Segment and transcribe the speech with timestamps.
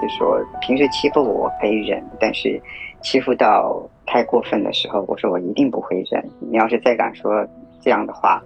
[0.00, 2.60] 是说平时欺负我我可以忍，但是
[3.02, 6.22] 欺负到太过分的时候，我说我一定不会忍。
[6.38, 7.46] 你要是再敢说
[7.80, 8.42] 这样的话，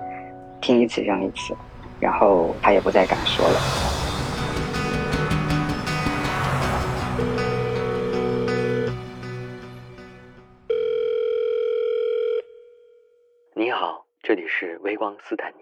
[0.60, 1.54] 听一次扔一次。
[1.98, 3.60] 然后他也不再敢说了。
[13.54, 15.56] 你好，这里是微光斯坦尼。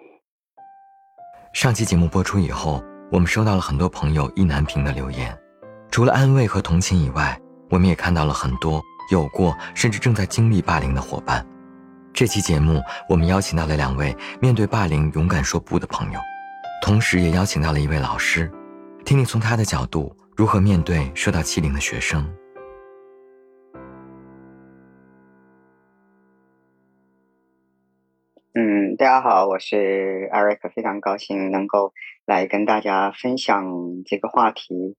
[1.53, 2.81] 上期节目播出以后，
[3.11, 5.37] 我们收到了很多朋友意难平的留言，
[5.91, 7.37] 除了安慰和同情以外，
[7.71, 11.45] 我们也看到了很多有过甚至正在经历霸凌的伙伴。
[12.13, 16.21] 这期节目，我们邀请到了两位面对霸凌勇敢说不的朋友，
[16.83, 18.51] 同时也邀请到了一位老师，
[19.05, 22.25] 听听从他的角度如何面对受到欺凌的学生。
[28.55, 31.93] 嗯，大家好，我是艾瑞克，非常高兴能够
[32.27, 33.65] 来跟大家分享
[34.05, 34.97] 这个话题。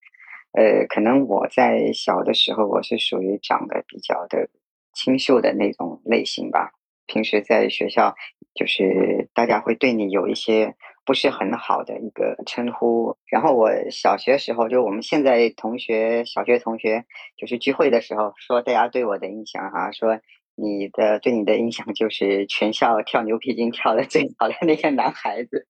[0.51, 4.49] 呃，可能我在小的时候，我是属于长得比较的
[4.93, 6.71] 清秀的那种类型吧。
[7.05, 8.15] 平时在学校，
[8.53, 10.75] 就是大家会对你有一些
[11.05, 13.17] 不是很好的一个称呼。
[13.31, 20.19] 然后我小学时候，就我们现在同学小学同学，就是聚会的时候说，大家对我的印象哈，说
[20.55, 25.67] 你的对你的印象就是全校跳牛皮筋跳的最好的那个男孩子。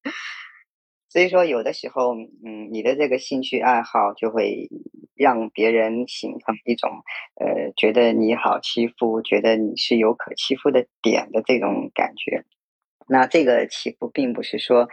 [1.09, 4.69] 所以说，有的时候，嗯，你的这个兴趣爱好就会
[5.15, 6.89] 让别人形成一种，
[7.35, 12.45] 呃，觉得你好欺负，觉得你是有可欺负的点的这种感觉。
[13.07, 14.87] 那这个欺负并不是说，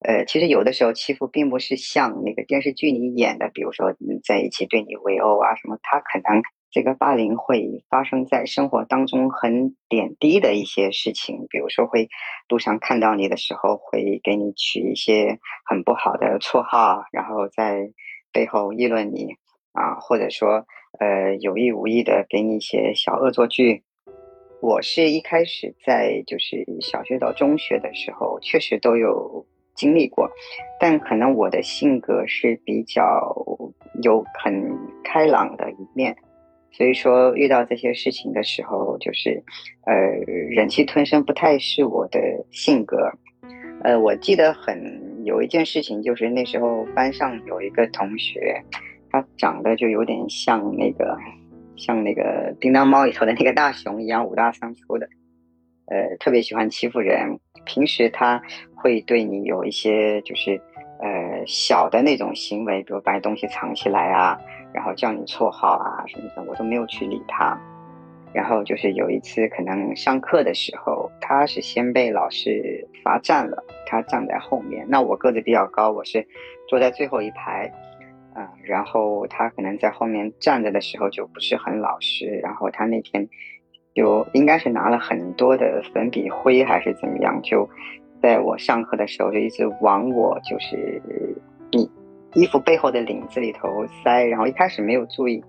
[0.00, 6.42] 呃，其实有的时候欺负并不是像那个电视剧里演的，比如说在一起对你围殴啊什么，他可能。
[6.72, 12.08] 这个霸凌会发生在生活当中很点滴的一些事情，比如说会
[12.48, 17.92] 路上看到你的时候，会给你取一些很不好的绰号，然后在
[18.32, 19.36] 背后议论你
[19.72, 20.64] 啊，或者说
[20.98, 23.84] 呃有意无意的给你一些小恶作剧。
[24.62, 29.44] 我是一开始在就是小学到中学的时候，确实都有
[29.74, 30.30] 经历过，
[30.80, 33.34] 但可能我的性格是比较
[34.02, 36.16] 有很开朗的一面。
[36.72, 39.42] 所以说，遇到这些事情的时候，就是，
[39.84, 39.94] 呃，
[40.50, 42.18] 忍气吞声不太是我的
[42.50, 42.96] 性格。
[43.84, 48.62] 呃，我记得很有一件事情，就是那时候班上有一个同学，
[49.10, 51.16] 他长得就有点像那个，
[51.76, 55.06] 像那个叮当猫里头的那个大熊一样，五大三粗的，
[55.86, 57.38] 呃，特别喜欢欺负人。
[57.66, 58.42] 平时他
[58.74, 60.60] 会对你有一些，就是，
[61.00, 64.38] 呃，小的那种行为，比如把东西藏起来啊。
[64.72, 67.58] 然后叫你绰号啊什么的，我都没有去理他。
[68.32, 74.86] 然后就是有一次，可能上课的时候，他是先被老师罚站了，他站在后面。
[74.88, 76.26] 那我个子比较高，我是
[76.66, 77.70] 坐在最后一排，
[78.34, 82.26] 嗯，然后他可能在后面站着的时候就不是很老实。
[82.42, 83.28] 然后他那天
[83.94, 87.68] 就应该是拿了很多的粉笔灰还是怎么样，就
[88.22, 91.02] 在我上课的时候就一直往我就是。
[92.34, 95.42] 衣服背后的领子里头塞，然后一开始没有注意，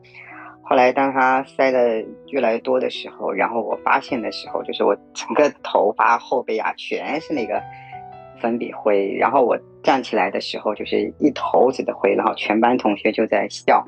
[0.61, 7.61] 后来当他塞的越来越多的时候，然后我发现的时候，就是我整个头发后背啊全是那个
[8.41, 13.85] 粉笔灰，然后我站起来的时候就是一头子的灰，然后全班同学就在笑，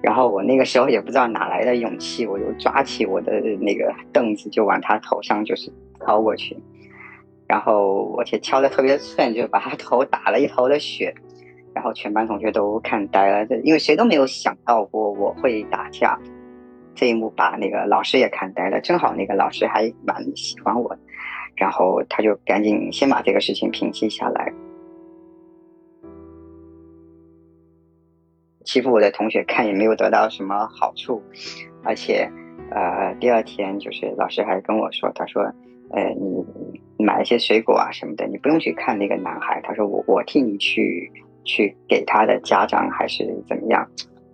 [0.00, 6.56] 然后我那个时候也不知道哪来的勇气，我就抓起我的那个凳子就往他头上就是敲过去，
[7.48, 11.12] 然后而且敲的特别寸，就把他头打了一头的血。
[11.74, 16.16] 然后全班同学都看呆了，因为谁都没有想到过我会打架，
[16.94, 18.80] 这一幕把那个老师也看呆了。
[18.80, 20.96] 正好那个老师还蛮喜欢我，
[21.56, 24.52] 然后他就赶紧先把这个事情平息下来。
[28.64, 31.20] 欺负我的同学看也没有得到什么好处，
[31.82, 32.30] 而且，
[32.70, 35.42] 呃，第二天就是老师还跟我说，他说，
[35.90, 41.10] 呃，你买一些水果啊什么的，你不用去看那个男孩，他说我我替你去。
[41.44, 43.88] 去给他的家长还是怎么样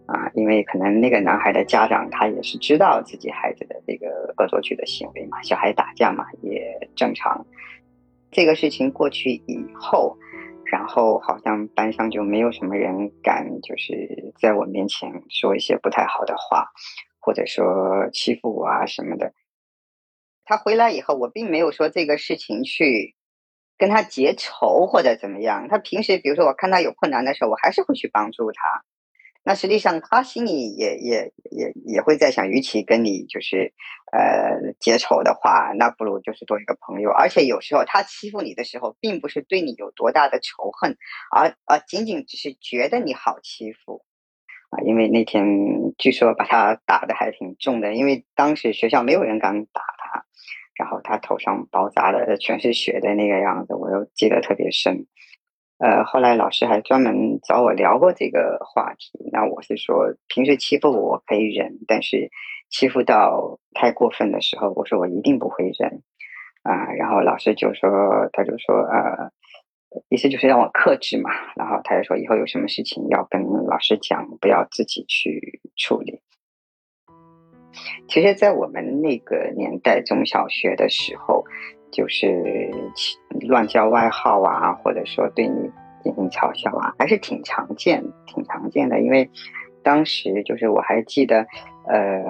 [0.07, 0.31] 啊？
[0.35, 7.47] 因为可能那个男孩的家长他也是知道自己孩子的这个恶作剧的行为嘛，小孩打架嘛也正常。
[8.31, 10.17] 这个事情过去以后，
[10.65, 16.69] 然后好像班上就没有什么人敢就是在我面前说一些不太好的话，
[17.19, 19.33] 或者说欺负我啊什么的。
[20.45, 23.15] 他回来以后，我并没有说这个事情去。
[23.81, 25.67] 跟他结仇或者怎么样？
[25.71, 28.85] 他平时比如说我看他有困难的时候，我还是会去帮助他。
[29.43, 33.73] 那实际上他心里也也也也会在想，与其跟你就是
[34.13, 37.11] 呃结仇的话，那不如就是多一个朋友。
[37.11, 40.99] 而且有时候他欺负你的时候，并不是对你有多大的仇恨，
[41.35, 44.05] 而而仅仅只是觉得你好欺负。
[44.69, 45.45] 啊，因为那天
[45.97, 50.27] 据说把他打的还挺重的，因为当时学校没有人敢打他，
[50.81, 55.05] 然后他头上包扎的全是血的那个样子，我都记得特别深。
[55.77, 59.29] 呃，后来老师还专门找我聊过这个话题。
[59.31, 62.31] 那我是说，平时欺负我可以忍，但是
[62.71, 66.03] 欺负到太过分的时候，我说我一定不会忍
[66.63, 66.93] 啊。
[66.93, 69.33] 然后老师就说，他就说，呃，
[70.09, 71.31] 意思就是让我克制嘛。
[71.57, 76.20] 然后他就说，以后有什么事情要跟老师讲，不要自己去处理。
[78.09, 81.45] 其实，在我们那个年代，中小学的时候。
[81.93, 82.71] 就是
[83.49, 85.69] 乱叫外号啊，或者说对你
[86.05, 89.01] 进行嘲笑啊，还是挺常见、挺常见的。
[89.01, 89.29] 因为
[89.83, 91.45] 当时就是我还记得，
[91.89, 92.23] 呃，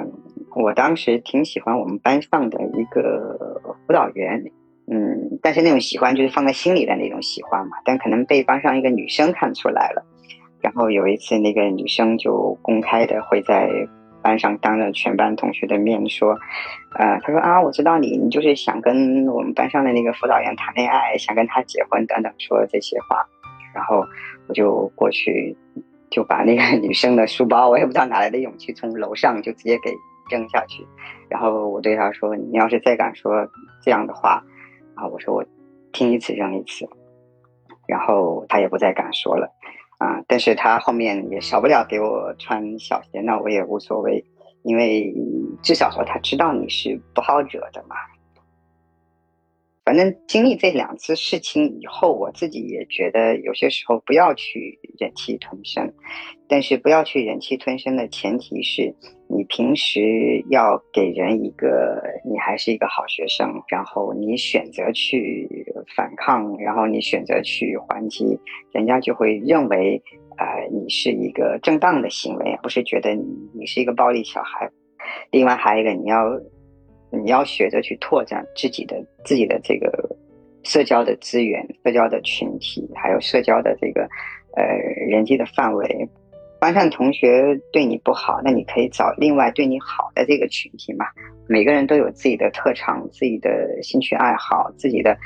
[0.56, 4.42] 我当时挺喜欢我们班上的一个辅导员，
[4.90, 10.02] 嗯，但是那种喜欢就是放在心里的那种喜欢嘛，但可能被班上一个女生看出来了，
[10.62, 13.69] 然后有一次那个女生就公开的会在。
[14.22, 16.38] 班上当着全班同学的面说，
[16.99, 23.26] 呃，他说啊，我知道你，你就是想跟我们班上的那个辅导员谈恋爱，想跟他结婚等等，说这些话。
[23.75, 24.05] 然后
[24.49, 25.56] 我就过去，
[26.11, 29.93] 就把那个女生的书包，我也不知道哪来的勇气，从楼上就直接给
[30.31, 30.87] 扔下去。
[31.28, 33.46] 然后我对他说，你要是再敢说
[33.82, 34.43] 这样的话，
[34.94, 35.44] 啊，我说我
[35.93, 36.88] 听一次扔一次。
[37.87, 39.50] 然后他也不再敢说了。
[40.00, 44.25] 啊，但是他后面也少不了给我穿小鞋，那我也无所谓，
[44.62, 45.14] 因为
[45.62, 47.97] 至少说他知道你是不好惹的嘛。
[49.90, 55.92] 反正经历这两次事情以后，我自己也觉得有些时候不要去忍气吞声，
[56.46, 58.94] 但是不要去忍气吞声的前提是。
[59.26, 65.48] 你平时要给人一个你还是一个好学生，然后你选择去
[65.96, 68.38] 反抗，然后你选择去还击，
[68.70, 70.00] 人家就会认为，
[70.38, 74.70] 呃，你是一个正当的行为，不是觉得你你是一个暴力小孩。
[75.32, 76.25] 另外还有一个，你要
[77.10, 79.90] 你要学着去拓展自己的自己的这个
[80.62, 84.02] 社交的资源、社交的群体，还有社交的这个
[84.56, 84.64] 呃
[85.08, 86.08] 人际的范围。
[86.60, 91.06] 班上同学对你不好，那你可以找另外对你好的这个群体嘛。
[91.48, 95.16] 每个人都有自己的特长、自己的兴趣爱好、自己的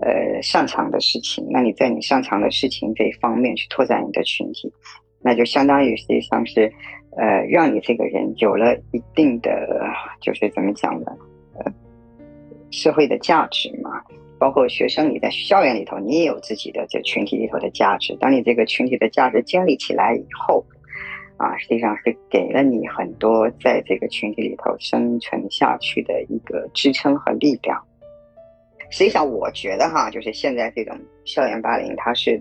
[0.00, 1.44] 呃擅长的事情。
[1.50, 4.72] 那你在你擅长的事情这一方面去拓展你的群体，
[5.20, 6.72] 那就相当于实际上是
[7.16, 9.50] 呃让你这个人有了一定的
[10.20, 11.12] 就是怎么讲呢？
[11.58, 11.72] 呃，
[12.70, 14.02] 社会的价值嘛。
[14.38, 18.14] 包括学生，你在校园里头，你也有自己的这群体里头的价值。
[18.20, 20.62] 当你这个群体的价值建立起来以后，
[21.38, 27.82] 啊，实际上是给了你很多在这个群体里头生存下去的一个支撑和力量。
[28.90, 32.38] 实际上，我觉得哈，就是现在这种校园霸凌，它是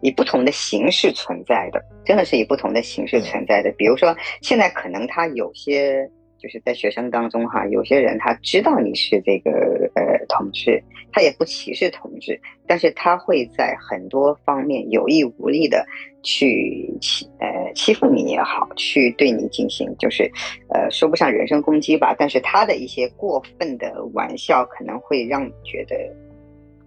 [0.00, 3.72] 以不同的形式存在的，真的是以不同的形式存在的。
[3.78, 6.08] 比如说，现在可能他有些。
[6.42, 9.52] 就是在学生当中哈，有些人他知道你是这个
[9.94, 10.82] 呃同志，
[11.12, 12.36] 他也不歧视同志，
[12.66, 15.86] 但是他会在很多方面有意无意的
[16.24, 20.28] 去欺呃欺负你也好，去对你进行就是
[20.74, 25.94] 呃说不上人身攻击吧，但是他的一些过分的玩笑可能会让你觉得。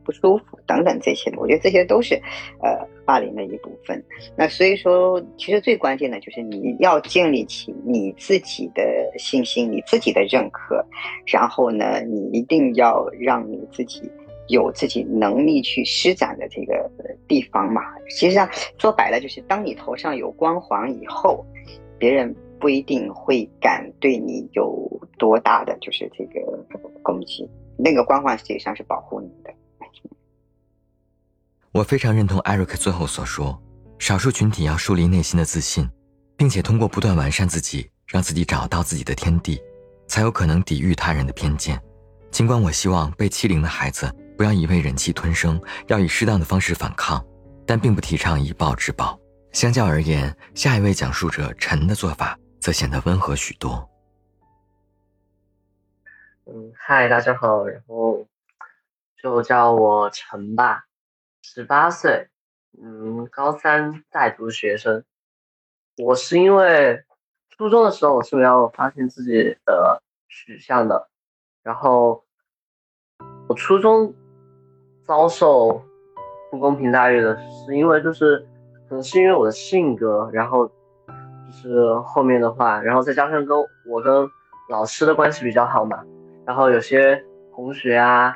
[0.05, 2.15] 不舒服等等这些的，我觉得这些都是，
[2.61, 4.01] 呃，霸凌的一部分。
[4.37, 8.83] 那所以说，其实最关键的就是你要建立起你自己的
[9.17, 10.85] 信心，你自己的认可，
[11.25, 14.09] 然后呢，你一定要让你自己
[14.47, 16.89] 有自己能力去施展的这个
[17.27, 17.81] 地方嘛。
[18.09, 21.43] 其实上说白了，就是当你头上有光环以后，
[21.97, 24.87] 别人不一定会敢对你有
[25.17, 26.39] 多大的就是这个
[27.01, 27.49] 攻击。
[27.77, 29.53] 那个光环实际上是保护你的。
[31.75, 33.61] 我非常认同艾瑞克最后所说，
[33.99, 35.85] 少数群体要树立内心的自信，
[36.37, 39.61] 并且通过不断完善自己，让自己找到自己的天地，
[40.07, 41.77] 才有可能抵御他人的偏见。
[42.31, 47.21] 尽管我希望被欺凌的孩子不要一味忍气吞声，要以适当的方式反抗，
[47.67, 49.19] 但并不提倡以暴制暴。
[49.51, 53.85] 相较而言，下一位讲述者陈的做法则显得温和许多。
[56.45, 58.25] 嗯，嗨，大家好，然后
[59.21, 60.85] 就叫我陈吧。
[61.47, 62.27] 十八岁，
[62.81, 65.03] 嗯，高三在读学生。
[66.03, 67.03] 我是因为
[67.51, 71.07] 初中的时候我是没有发现自己的取向的，
[71.61, 72.25] 然后
[73.47, 74.11] 我初中
[75.03, 75.79] 遭受
[76.49, 78.39] 不公平待遇的是因为就是
[78.89, 83.55] 可能是因为我的性格，然后就是后面的话，然后再加上跟
[83.87, 84.27] 我跟
[84.69, 86.03] 老师的关系比较好嘛，
[86.43, 87.23] 然后有些
[87.53, 88.35] 同学啊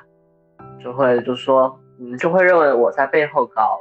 [0.79, 1.77] 就会就说。
[1.99, 3.77] 嗯，就会认为我在背后搞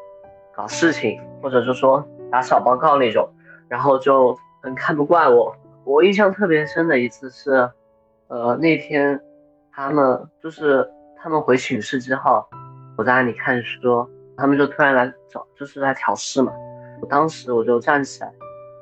[0.54, 3.28] 搞事情，或者就说打小报告那种，
[3.68, 5.54] 然后就很看不惯我。
[5.84, 7.70] 我印象特别深的一次是，
[8.26, 9.20] 呃，那天
[9.72, 12.44] 他们就是他们回寝室之后，
[12.96, 14.06] 我在那里看书，
[14.37, 16.52] 他们就突然来找，就是来挑事嘛。
[17.00, 18.32] 我当时我就站起来，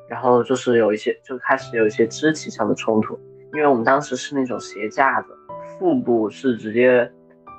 [0.08, 3.20] 然后就是有一些就开始有一些肢体上的冲突，
[3.52, 5.28] 因为我们当时是那种鞋架子，
[5.78, 7.12] 腹部是直接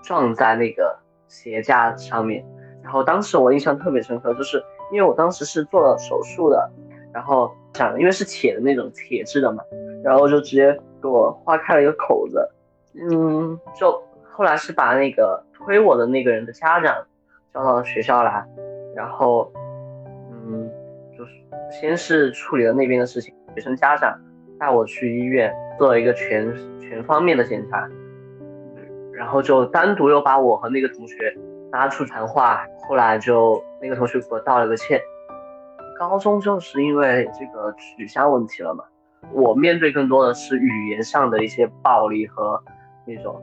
[0.03, 0.96] 撞在那个
[1.27, 2.45] 鞋架上面。
[2.83, 6.71] 然后当时我印象特别深刻，就是因为我当时是做了手术的，
[7.13, 9.63] 然后想因为是铁的那种铁质的嘛，
[10.03, 12.49] 然后就直接给我划开了一个口子。
[12.93, 16.95] 嗯，就后来是把那个推我的那个人的家长
[17.53, 18.45] 叫到学校来，
[18.95, 19.51] 然后。
[20.49, 20.71] 嗯，
[21.17, 21.31] 就是
[21.69, 24.17] 先是处理了那边的事情，学生家长
[24.57, 27.85] 带我去医院做了一个全全方面的检查，
[29.17, 31.35] 然后就单独又把我和那个同学
[31.71, 35.01] 拉出谈话，后来就那个同学给我道了个歉。
[35.97, 38.83] 高中就是因为这个取向问题了嘛，
[39.33, 42.63] 我面对更多的是语言上的一些暴力和
[43.07, 43.41] 那种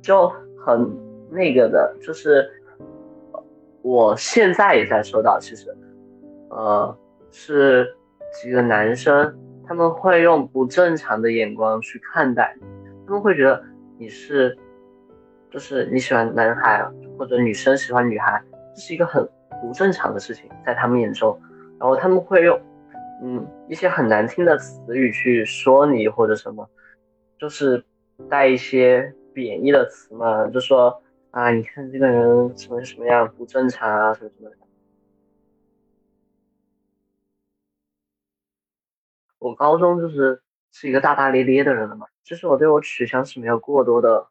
[0.00, 0.32] 就
[0.64, 0.96] 很
[1.28, 2.48] 那个的，就是
[3.82, 5.76] 我现在也在收到，其实。
[6.48, 6.96] 呃，
[7.32, 7.92] 是
[8.40, 12.56] 几个男生，他们会用不正常的眼光去看待，
[13.04, 13.60] 他们会觉得
[13.98, 14.56] 你是，
[15.56, 16.86] 就是你喜欢男孩
[17.16, 18.44] 或者女生喜欢女孩，
[18.74, 19.26] 这是一个很
[19.58, 21.40] 不正常的事情，在他们眼中，
[21.80, 22.60] 然后他们会用，
[23.22, 26.68] 嗯，一些很难听的词语去说你或者什么，
[27.38, 27.82] 就是
[28.28, 34.56] 带一些贬义的词嘛，就说啊，你看这个人什么什么样不正常啊，什么什么的。
[39.38, 44.28] 我高中就是是一个大大咧咧的人了嘛，就是我对我取向是没有过多的，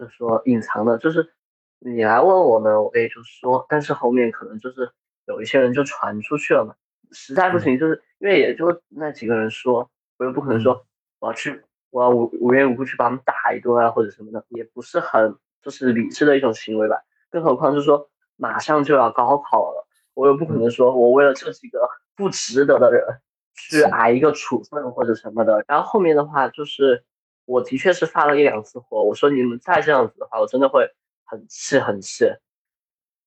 [0.00, 1.30] 就是说隐藏的，就是
[1.78, 4.90] 你来问我呢，我可以就说，但是后面可能就是
[5.26, 6.74] 有一些人就传出去了嘛，
[7.12, 10.86] 实在不行，就是因为也就那几个人说，我又不可能说
[11.18, 16.96] 我要去，我要无无缘无故去把他们打一顿啊或者什么的，也不是很就是理智的一种行为吧，
[17.30, 23.20] 更何况就是说马上就要高考了，我又不可能说我为了这几个不值得的人。
[23.52, 27.04] 去挨一个处分或者什么的，然后后面的话就是，
[27.50, 30.88] 我的确是发了一两次火，我说你们再这样子的话，我真的会
[31.24, 32.24] 很气很气，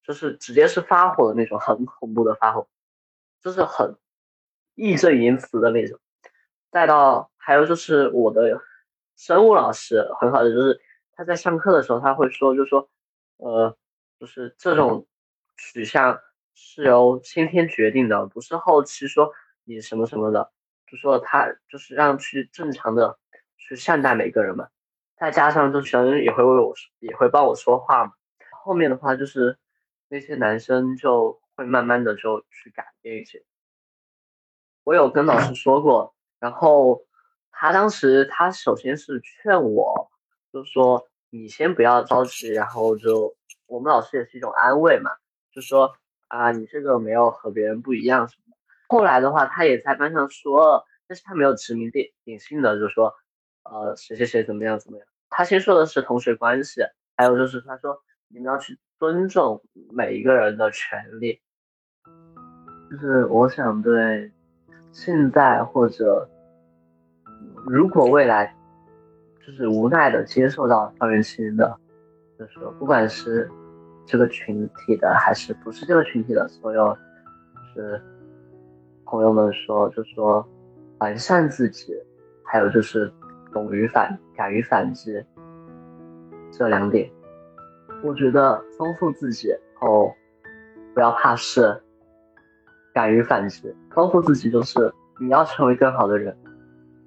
[0.02, 2.66] 就是直接是发火的那种，很恐怖的发火，
[3.42, 3.98] 就是很
[4.76, 6.00] 义正言辞的那种。
[6.72, 8.62] 再到还有就是我的
[9.18, 10.80] 生物老师很好的，就是
[11.12, 12.90] 他在上课的时候他会说，就说，
[13.38, 13.76] 呃，
[14.18, 15.06] 就是这种
[15.58, 16.22] 取向
[16.54, 19.34] 是由先天决定的，不是后期说。
[19.66, 20.52] 你什么什么的，
[20.86, 23.18] 就说他就是让去正常的
[23.68, 24.68] 去善待每个人嘛，
[25.18, 28.14] 再加上就学生也会为我也会帮我说话嘛。
[28.64, 29.58] 后面的话就是
[30.08, 33.44] 那些男生就会慢慢的就去改变一些。
[34.84, 37.06] 我有跟老师说过，然后
[37.52, 40.12] 他当时他首先是劝我，
[40.52, 45.12] 就说你先不要着急，然后就我们老师也是一种安慰嘛，
[45.54, 45.96] 就说
[46.28, 48.56] 啊你这个没有和别人不一样什么。
[48.88, 53.16] 后来的话，他也在班上说了，但是他没有指名点点姓的，就说，
[53.64, 55.08] 呃，谁谁谁怎么样怎么样。
[55.30, 56.82] 他先说的是同学关系，
[57.18, 61.42] 还有就是他说你们要去尊重每一个人的权利。
[62.92, 64.32] 就是我想对
[64.92, 66.30] 现在或者
[67.66, 68.56] 如果未来
[69.46, 71.78] 就是无奈的接受到校园欺凌的，
[72.38, 73.50] 就是不管是
[74.06, 76.98] 这个群体的还是不是这个群体的所有，
[77.76, 78.02] 就是。
[79.06, 80.44] 朋友们说，就说
[80.98, 81.94] 完善自己，
[82.44, 83.14] 还有就是
[83.56, 85.24] 勇于反、敢于反击
[86.52, 87.10] 这两点。
[88.04, 90.14] 我觉得丰富自己后，
[90.94, 91.82] 不要怕事，
[92.94, 93.74] 敢于反击。
[93.92, 96.36] 丰富自己就是你要成为更好的人，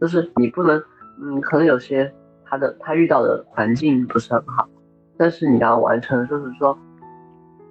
[0.01, 0.83] 就是你不能，
[1.21, 2.13] 嗯，可能有些
[2.45, 4.69] 他的他遇到的环境不是很好，
[5.17, 6.79] 但是你要完成，就是说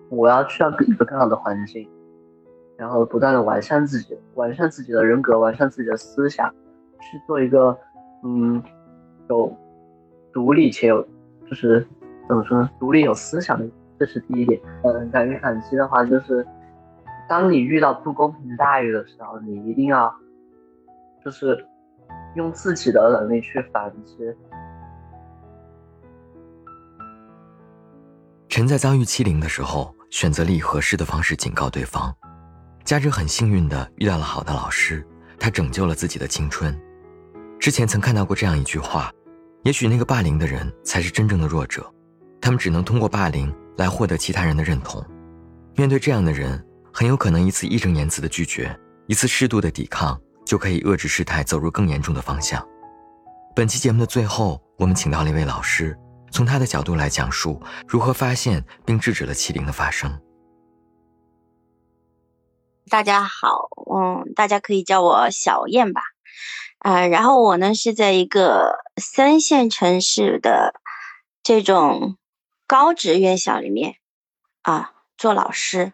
[0.10, 1.90] 我要去到一个更好的环境。
[2.78, 6.54] 然后不断的完善自己，完善自己的人格，完善自己的思想，
[7.00, 7.74] 去做一个，
[8.24, 8.64] 嗯，
[9.30, 9.56] 有
[10.34, 11.02] 独立且有，
[11.50, 11.86] 就是
[12.28, 13.68] 怎么说呢，独立有思想的，
[14.00, 14.60] 这是第一点。
[14.84, 16.46] 嗯，敢于反击的话，就是
[17.28, 20.14] 当你遇到不公平待遇的时候，你一定要，
[21.24, 21.66] 就是
[22.36, 24.18] 用自己的能力去反击。
[28.48, 32.16] 陈在遭遇欺凌的时候，选择了以合适的方式警告对方。
[32.86, 35.06] 嘉哲很幸运的遇到了好的老师，
[35.40, 36.74] 他拯救了自己的青春。
[37.66, 39.12] 之前曾看到过这样一句话：，
[39.64, 41.92] 也许那个霸凌的人才是真正的弱者，
[42.40, 45.04] 他们只能通过霸凌来获得其他人的认同。
[45.76, 52.64] 面对这样的人，很有可能一次义正言辞的拒绝，一次适度的抵抗，就可以遏制事态走入更严重的方向。
[53.56, 55.98] 本期节目的最后，我们请到了一位老师，
[56.30, 60.22] 从他的角度来讲述如何发现并制止了欺凌的发生。
[62.92, 66.04] 大家好，嗯，大家可以叫我小燕吧，
[66.86, 70.76] 啊，然后我呢是在一个三线城市的
[71.42, 72.16] 这种
[72.68, 73.96] 高职院校里面
[74.62, 75.94] 啊做老师，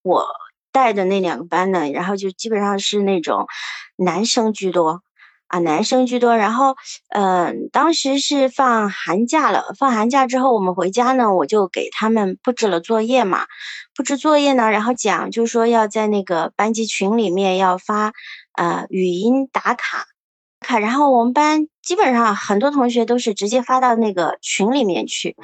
[0.00, 0.28] 我
[0.70, 3.48] 带的那两个班呢，然后就基本上是那种
[3.96, 5.02] 男生居多。
[5.48, 6.36] 啊，男生居多。
[6.36, 6.76] 然后，
[7.08, 9.74] 嗯，当时是放寒假了。
[9.76, 13.46] 放寒假之后，我们回家呢，我就给他们布置了作业嘛。
[13.96, 18.12] 布置作业呢，然后讲，就说要在那个班级群里面要发，
[18.52, 20.04] 呃，语音打卡
[20.60, 20.78] 卡。
[20.78, 25.36] 然后我们班基本上很多同学都是直接发到那个群里面去。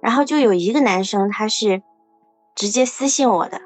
[0.00, 1.82] 然后就有一个男生，他是
[2.54, 3.60] 直接私信我的。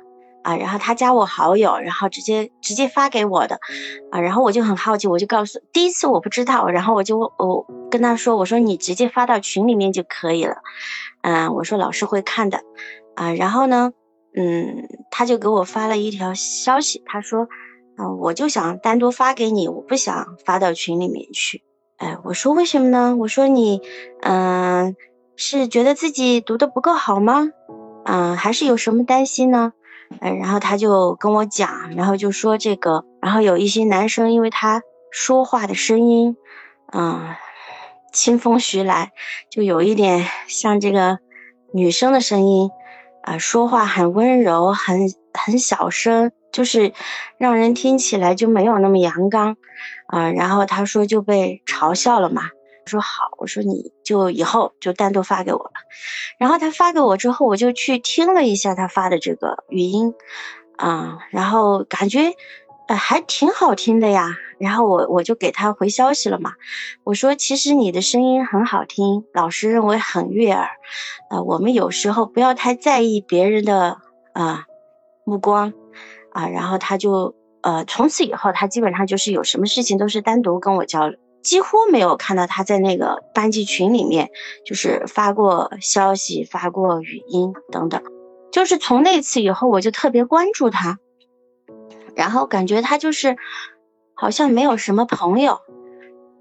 [0.45, 3.59] 啊，然后他加我好友，然后直接直接发给我的，
[4.11, 10.59] 啊，然后我就很好奇，我就告诉第一次我不知道，然后我就我跟他说，我说你直接发到群里面就可以了，
[11.23, 12.63] 嗯，我说老师会看的，
[13.17, 13.93] 啊，然后呢，
[14.37, 17.47] 嗯，他就给我发了一条消息，他说，
[17.99, 21.63] 啊，我就想单独发给你，我不想发到群里面去，
[21.97, 23.17] 哎，我说为什么呢？
[23.19, 23.83] 我说你，
[24.23, 24.95] 嗯，
[25.37, 27.49] 是觉得自己读的不够好吗？
[28.05, 29.73] 嗯，还是有什么担心呢？
[30.21, 36.37] 嗯，然后他就跟我讲，然后就说这个，然后有一些男生，因为他说话的声音，
[36.93, 37.35] 嗯，
[38.13, 39.11] 清风徐来，
[39.51, 41.19] 就有一点像这个
[41.75, 42.71] 女生的声音，
[43.23, 46.93] 啊，说话很温柔，很很小声，就是
[47.39, 49.57] 让人听起来就没有那么阳刚，
[50.07, 52.51] 啊，然后他说就被嘲笑了嘛。
[52.87, 55.73] 说好，我说你就以后就单独发给我吧。
[56.39, 60.15] 然后他发给我之后，我就去听了一下他发的这个语音，
[60.77, 62.33] 啊，然后感觉
[62.87, 64.39] 呃还挺好听的呀。
[64.59, 66.55] 然后我我就给他回消息了嘛，
[67.05, 70.69] 我说其实你的声音很好听，老师认为很悦耳，
[71.31, 73.99] 呃，我们有时候不要太在意别人的
[74.33, 74.65] 啊
[75.29, 75.73] 目光
[76.33, 76.49] 啊。
[76.49, 81.19] 然后他就呃从此以后，他基本上就是有什么事情都是单独跟我交流。
[81.41, 84.29] 几乎没有看到他在那个班级群里面，
[84.67, 88.03] 就是发过消息、发过语音等等。
[88.51, 90.99] 就是从那次以后，我就特别关注他，
[92.17, 93.37] 然后感觉他就是
[94.15, 95.61] 好像没有什么朋友，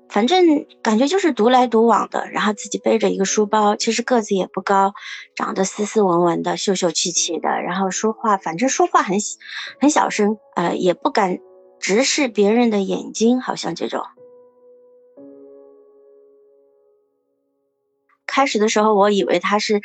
[0.09, 2.29] 反正感觉就是独来独往的。
[2.31, 4.93] 然后自己背着一个书包，其实个子也不高，
[5.35, 7.49] 长得斯斯文文的、秀秀气气的。
[7.49, 9.17] 然后说话，反正说话很
[9.79, 11.39] 很小声，呃，也不敢
[11.79, 14.01] 直视别人的眼睛，好像这种。
[18.25, 19.81] 开始的时候，我以为他是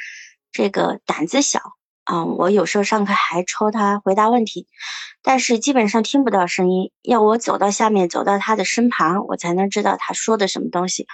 [0.50, 1.60] 这个胆子小
[2.04, 4.66] 啊，我有时候上课还抽他回答问题，
[5.22, 11.06] 但是基本上听不到声音，要我走到下面，走到他的身旁，我才能知道他说的什么东西。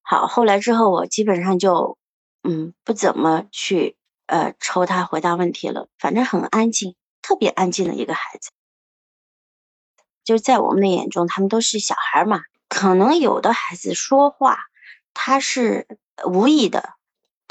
[0.00, 1.98] 好，后来之后，我基本上就
[2.42, 8.50] 嗯不怎么去呃抽他回答问题了，反正很安静，特别安静的一个孩子。
[10.24, 14.58] 就在我们的眼中，他们都是小孩嘛，可能有的孩子说话
[15.14, 15.86] 他是。
[16.26, 16.90] 无意的，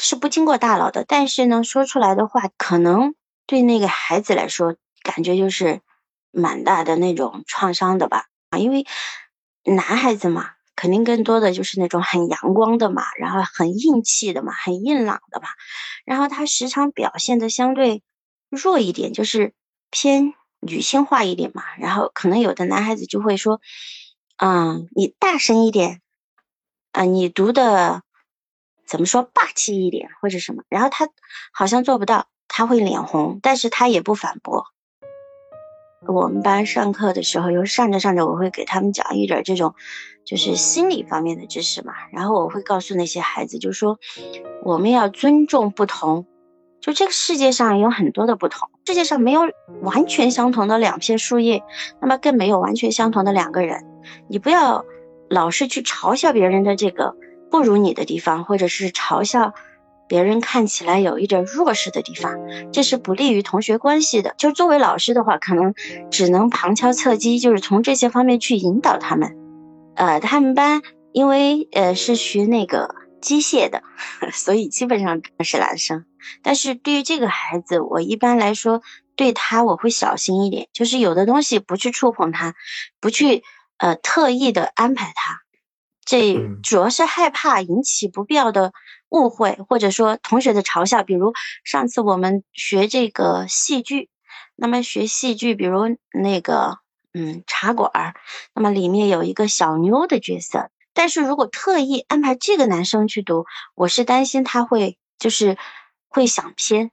[0.03, 3.13] 是不经过大脑的，但是呢，说出来的话可能
[3.45, 5.81] 对那个孩子来说，感觉就是
[6.31, 8.25] 蛮大的那种创伤的吧。
[8.49, 8.87] 啊，因为
[9.63, 15.49] 男孩子嘛，肯定更多的就是那种很阳光的嘛，然后很硬气的嘛，很硬朗的嘛。
[16.03, 18.01] 然后他时常表现的相对
[18.49, 19.53] 弱一点，就是
[19.91, 21.63] 偏女性化一点嘛。
[21.77, 23.61] 然后可能有的男孩子就会说，
[24.37, 26.01] 嗯，你大声一点，
[26.91, 28.01] 啊，你读的。
[28.91, 31.07] 怎么说霸气一点或者什么，然后他
[31.53, 34.65] 好像做不到，他会脸红，但是他也不反驳。
[36.05, 39.75] 我们班上课的时候，有上着上着，我会给他们讲一点这种，
[40.25, 41.93] 就是心理方面的知识嘛。
[42.11, 43.97] 然后我会告诉那些孩子，就说
[44.61, 46.25] 我们要尊重不同，
[46.81, 49.43] 就这个世界上有很多的不同，世界上没有
[49.83, 51.63] 完全相同的两片树叶，
[52.01, 53.85] 那么更没有完全相同的两个人。
[54.27, 54.83] 你不要
[55.29, 57.15] 老是去嘲笑别人的这个。
[57.51, 59.53] 不如你的地方，或者是嘲笑
[60.07, 62.39] 别人看起来有一点弱势的地方，
[62.71, 64.33] 这是不利于同学关系的。
[64.37, 65.73] 就作为老师的话，可能
[66.09, 69.37] 只能旁敲侧击，就是从这些方面去引导他们。
[69.95, 73.83] 呃，他们班因为呃是学那个机械的，
[74.33, 76.05] 所以基本上是男生。
[76.41, 78.81] 但是对于这个孩子，我一般来说
[79.15, 82.55] 对他我会小心一点，就是有的东西不去触碰他，
[82.99, 83.43] 不去
[83.77, 85.41] 呃特意的安排他。
[86.11, 88.73] 这主要是害怕引起不必要的
[89.07, 91.03] 误会，或者说同学的嘲笑。
[91.03, 91.31] 比如
[91.63, 94.09] 上次我们学这个戏剧，
[94.57, 96.79] 那么学戏剧，比如那个
[97.13, 98.13] 嗯茶馆儿，
[98.53, 105.57] 那么里面有一个小妞的角色，但是如果特意安排这个男生去读，我是担心他会就是
[106.09, 106.91] 会想偏，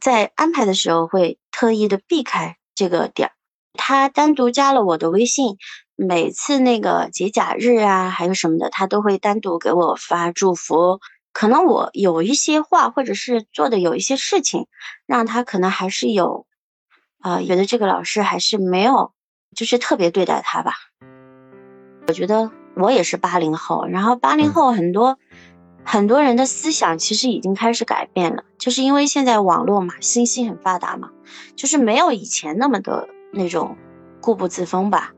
[0.00, 3.32] 在安排的时候会特意的避开这个点儿。
[3.74, 5.56] 他单独加了我的微信，
[6.00, 11.00] 每次那个节假日啊，还有什么的，他都会单独给我发祝福。
[11.32, 14.68] 可能我有一些话，或者是做的有一些事情，
[15.06, 16.46] 让他可能还是有，
[17.18, 19.12] 啊，觉得这个老师还是没有，
[19.56, 20.74] 就是特别对待他吧。
[22.06, 25.18] 我觉得我也是八零后，然后八零后很多
[25.84, 31.10] 很多人的思想其实已经开始改变了，就是因为现在网络嘛，信息很发达嘛，
[31.56, 33.76] 就是没有以前那么的那种
[34.20, 35.12] 固步自封吧。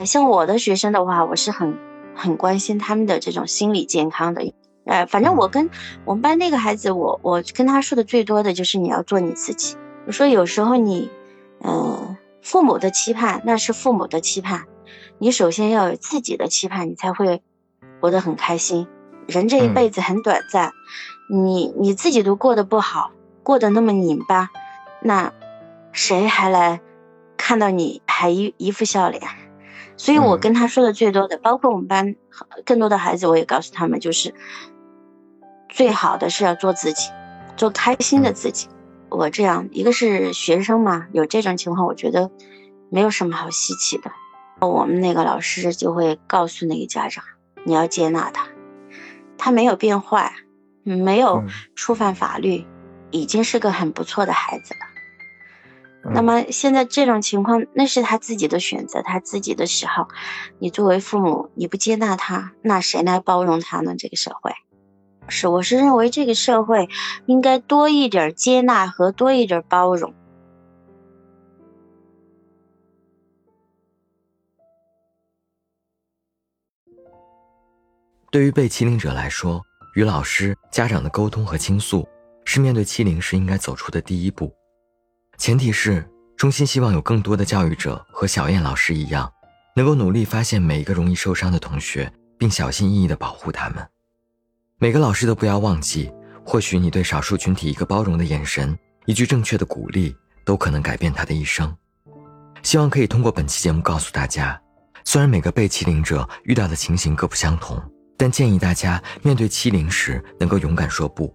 [0.00, 1.78] 像我的学生的话，我是很
[2.14, 4.52] 很关心他们的这种心理健康的。
[4.86, 5.70] 呃，反正我跟
[6.04, 9.76] 我们班那个孩子，我我跟他说的最多的就是你要做你自己。
[10.06, 11.10] 我说有时候你，
[11.62, 14.66] 嗯，父母的期盼那是父母的期盼，
[15.18, 17.42] 你首先要有自己的期盼，你才会
[18.00, 18.86] 活得很开心。
[19.26, 20.72] 人这一辈子很短暂，
[21.30, 24.50] 你你自己都过得不好，过得那么拧巴，
[25.00, 25.32] 那
[25.92, 26.82] 谁还来
[27.38, 29.22] 看到你还一一副笑脸？
[29.96, 32.14] 所以我跟他说的最多的，包括我们班
[32.64, 34.34] 更多的孩子，我也告诉他们，就是。
[35.70, 37.10] 最好的是要做自己，
[37.56, 38.68] 做开心的自己。
[39.08, 42.30] 我这样一个是学生嘛，有这种情况，我觉得
[42.90, 44.12] 没有什么好稀奇的。
[44.60, 47.24] 我们那个老师就会告诉那个家长，
[47.64, 48.46] 你要接纳他，
[49.36, 50.32] 他没有变坏，
[50.84, 51.42] 没有
[51.74, 52.64] 触犯法律，
[53.10, 54.93] 已经是个很不错的孩子了。
[56.12, 60.08] 那么现在这种情况，那是他自己的选择，他自己的喜好。
[60.58, 63.94] 你作为父母，你不接纳他，那谁来包容他呢？
[63.96, 64.52] 这个社会。
[65.28, 66.88] 是，我是认为这个社会
[67.26, 70.12] 应该多一点接纳和多一点包容。
[78.30, 79.62] 对于被欺凌者来说，
[79.94, 82.06] 与老师、家长的沟通和倾诉，
[82.44, 84.52] 是面对欺凌时应该走出的第一步。
[85.36, 89.30] 前提是，衷心希望有更多的教育者和小燕老师一样，
[89.76, 93.86] 能够努力发现每一个容易受伤的同学，并小心翼翼的保护他们。
[94.78, 96.10] 每个老师都不要忘记，
[96.44, 101.74] 或许你对少数群体一个包容的眼神，一句正确的鼓励，都可能改变他的一生。
[102.62, 104.58] 希望可以通过本期节目告诉大家，
[105.04, 107.82] 虽然每个被欺凌者遇到的情形各不相同，
[108.16, 111.34] 但建议大家面对欺凌时能够勇敢说不。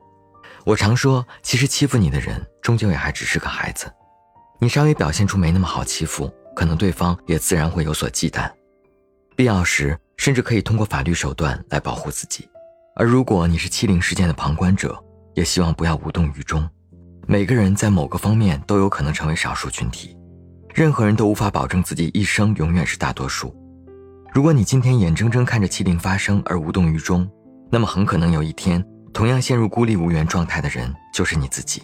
[0.69, 3.91] 我常说，其实欺负你的人终究也还只是个孩子，
[4.59, 8.47] 你稍微表现出没那么好欺负，可能对方也自然会有所忌惮，
[9.35, 12.47] 必要时甚至可以通过法律手段来保护自己。
[12.95, 14.95] 而如果你是欺凌事件的旁观者，
[15.33, 16.69] 也希望不要无动于衷。
[17.25, 20.15] 每个人在某个方面都有可能成为少数群体，
[20.75, 23.51] 任何人都无法保证自己一生永远是大多数。
[24.31, 27.27] 如果你今天眼睁睁看着欺凌发生而无动于衷，
[27.71, 31.83] 那么很可能有一天，同样陷入孤立无援状态的人就是你自己。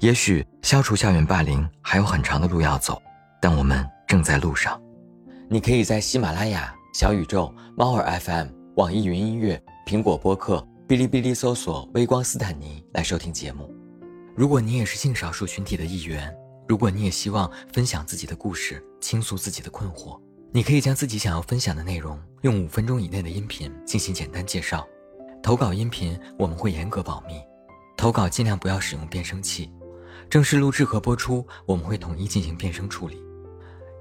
[0.00, 3.00] 也许消除校园霸凌还有很长的路要走，
[3.40, 4.80] 但我们正在路上。
[5.48, 9.60] 你可以在喜马拉雅、小宇宙、猫耳 FM、网易云音乐。
[9.86, 13.74] 苹果播客、哔哩哔哩搜索“微光斯坦尼”来收听节目。
[14.36, 16.30] 如果你也是性少数群体的一员，
[16.68, 20.20] 如果你也希望分享自己的故事、倾诉自己的困惑，
[20.52, 24.86] 你可以将自己想要分享的内容用五分钟以内的音频进行简单介绍。
[25.42, 27.40] 投稿音频我们会严格保密，
[27.96, 29.72] 投稿尽量不要使用变声器。
[30.28, 33.22] 正式录制和播出我们会统一进行变声处理。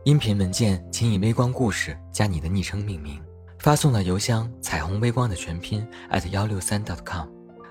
[0.04, 3.21] 音频文件请以“微光故事”加你的昵称命名。
[3.60, 7.28] 发送到邮箱彩虹微光的全拼 at 幺六三 dot com，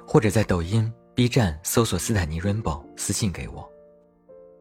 [0.07, 3.67] 或者在抖音、B 站搜索斯坦尼 Rainbow 私信给我。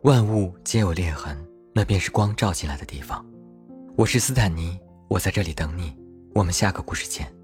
[0.04, 1.36] 万物皆有裂痕，
[1.74, 3.26] 那便是光照进来的地方。
[3.98, 5.98] 我是斯坦尼，我在这里等你。
[6.36, 7.35] 我们下个故事见。